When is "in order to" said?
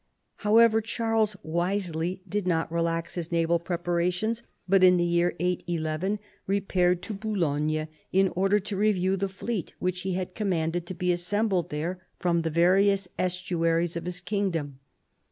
8.11-8.75